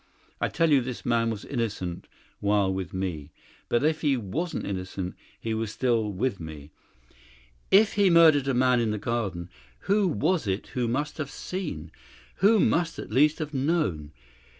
[0.39, 2.07] I tell you this man was innocent
[2.39, 3.29] while with me.
[3.69, 6.71] But if he wasn't innocent, he was still with me.
[7.69, 9.51] If he murdered a man in the garden,
[9.81, 11.91] who was it who must have seen
[12.37, 14.11] who must at least have known?